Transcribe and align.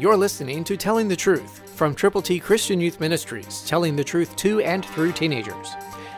You're 0.00 0.16
listening 0.16 0.64
to 0.64 0.78
Telling 0.78 1.08
the 1.08 1.14
Truth 1.14 1.76
from 1.76 1.94
Triple 1.94 2.22
T 2.22 2.40
Christian 2.40 2.80
Youth 2.80 3.00
Ministries, 3.00 3.62
telling 3.66 3.96
the 3.96 4.02
truth 4.02 4.34
to 4.36 4.60
and 4.60 4.82
through 4.82 5.12
teenagers. 5.12 5.74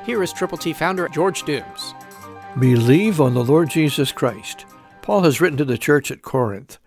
Here 0.06 0.22
is 0.22 0.32
Triple 0.32 0.56
T 0.56 0.72
founder 0.72 1.08
George 1.08 1.42
Dooms. 1.42 1.92
Believe 2.60 3.20
on 3.20 3.34
the 3.34 3.42
Lord 3.42 3.70
Jesus 3.70 4.12
Christ. 4.12 4.66
Paul 5.00 5.22
has 5.22 5.40
written 5.40 5.58
to 5.58 5.64
the 5.64 5.76
church 5.76 6.12
at 6.12 6.22
Corinth, 6.22 6.78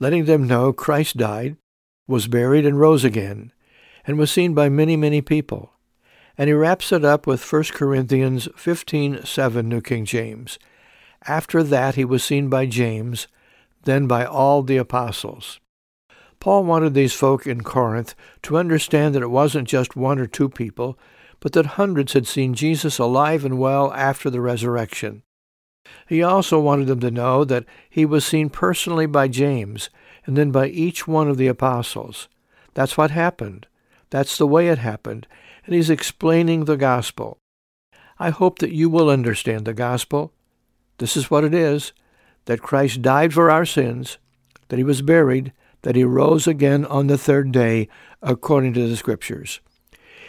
letting 0.00 0.24
them 0.24 0.48
know 0.48 0.72
Christ 0.72 1.16
died, 1.16 1.56
was 2.08 2.26
buried, 2.26 2.66
and 2.66 2.80
rose 2.80 3.04
again, 3.04 3.52
and 4.04 4.18
was 4.18 4.32
seen 4.32 4.52
by 4.52 4.68
many, 4.68 4.96
many 4.96 5.20
people. 5.20 5.74
And 6.36 6.48
he 6.48 6.52
wraps 6.52 6.90
it 6.90 7.04
up 7.04 7.28
with 7.28 7.44
1 7.44 7.74
Corinthians 7.74 8.48
15:7 8.56 9.68
New 9.68 9.80
King 9.80 10.04
James. 10.04 10.58
After 11.28 11.62
that 11.62 11.94
he 11.94 12.04
was 12.04 12.24
seen 12.24 12.48
by 12.48 12.66
James, 12.66 13.28
then 13.84 14.08
by 14.08 14.24
all 14.24 14.64
the 14.64 14.78
apostles. 14.78 15.60
Paul 16.40 16.64
wanted 16.64 16.94
these 16.94 17.12
folk 17.12 17.46
in 17.46 17.60
Corinth 17.60 18.14
to 18.42 18.56
understand 18.56 19.14
that 19.14 19.22
it 19.22 19.30
wasn't 19.30 19.68
just 19.68 19.94
one 19.94 20.18
or 20.18 20.26
two 20.26 20.48
people, 20.48 20.98
but 21.38 21.52
that 21.52 21.66
hundreds 21.76 22.14
had 22.14 22.26
seen 22.26 22.54
Jesus 22.54 22.98
alive 22.98 23.44
and 23.44 23.58
well 23.58 23.92
after 23.92 24.30
the 24.30 24.40
resurrection. 24.40 25.22
He 26.08 26.22
also 26.22 26.58
wanted 26.58 26.86
them 26.86 27.00
to 27.00 27.10
know 27.10 27.44
that 27.44 27.64
he 27.88 28.04
was 28.04 28.24
seen 28.24 28.48
personally 28.48 29.06
by 29.06 29.28
James 29.28 29.90
and 30.26 30.36
then 30.36 30.50
by 30.50 30.68
each 30.68 31.06
one 31.06 31.28
of 31.28 31.36
the 31.36 31.46
apostles. 31.46 32.28
That's 32.74 32.96
what 32.96 33.10
happened. 33.10 33.66
That's 34.10 34.36
the 34.38 34.46
way 34.46 34.68
it 34.68 34.78
happened. 34.78 35.26
And 35.66 35.74
he's 35.74 35.90
explaining 35.90 36.64
the 36.64 36.76
gospel. 36.76 37.38
I 38.18 38.30
hope 38.30 38.58
that 38.58 38.72
you 38.72 38.88
will 38.88 39.08
understand 39.08 39.64
the 39.64 39.74
gospel. 39.74 40.32
This 40.98 41.16
is 41.16 41.30
what 41.30 41.44
it 41.44 41.54
is 41.54 41.92
that 42.46 42.62
Christ 42.62 43.02
died 43.02 43.32
for 43.32 43.50
our 43.50 43.64
sins, 43.64 44.18
that 44.68 44.78
he 44.78 44.84
was 44.84 45.02
buried, 45.02 45.52
that 45.82 45.96
he 45.96 46.04
rose 46.04 46.46
again 46.46 46.84
on 46.84 47.06
the 47.06 47.18
third 47.18 47.52
day, 47.52 47.88
according 48.22 48.74
to 48.74 48.88
the 48.88 48.96
Scriptures. 48.96 49.60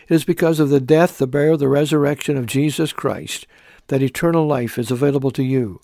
It 0.07 0.15
is 0.15 0.23
because 0.23 0.59
of 0.59 0.69
the 0.69 0.79
death, 0.79 1.17
the 1.17 1.27
burial, 1.27 1.57
the 1.57 1.67
resurrection 1.67 2.37
of 2.37 2.45
Jesus 2.45 2.93
Christ 2.93 3.47
that 3.87 4.01
eternal 4.01 4.47
life 4.47 4.77
is 4.77 4.89
available 4.89 5.31
to 5.31 5.43
you 5.43 5.81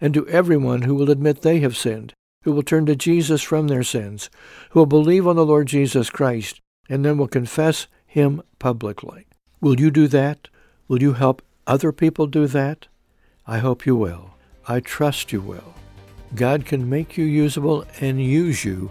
and 0.00 0.12
to 0.12 0.28
everyone 0.28 0.82
who 0.82 0.94
will 0.94 1.10
admit 1.10 1.40
they 1.40 1.60
have 1.60 1.76
sinned, 1.76 2.12
who 2.42 2.52
will 2.52 2.62
turn 2.62 2.86
to 2.86 2.94
Jesus 2.94 3.42
from 3.42 3.68
their 3.68 3.82
sins, 3.82 4.28
who 4.70 4.80
will 4.80 4.86
believe 4.86 5.26
on 5.26 5.36
the 5.36 5.46
Lord 5.46 5.66
Jesus 5.66 6.10
Christ, 6.10 6.60
and 6.88 7.04
then 7.04 7.16
will 7.16 7.28
confess 7.28 7.86
him 8.06 8.42
publicly. 8.58 9.26
Will 9.60 9.80
you 9.80 9.90
do 9.90 10.06
that? 10.08 10.48
Will 10.86 11.00
you 11.00 11.14
help 11.14 11.42
other 11.66 11.92
people 11.92 12.26
do 12.26 12.46
that? 12.46 12.88
I 13.46 13.58
hope 13.58 13.86
you 13.86 13.96
will. 13.96 14.34
I 14.68 14.80
trust 14.80 15.32
you 15.32 15.40
will. 15.40 15.74
God 16.34 16.66
can 16.66 16.90
make 16.90 17.16
you 17.16 17.24
usable 17.24 17.86
and 18.00 18.20
use 18.22 18.64
you 18.64 18.90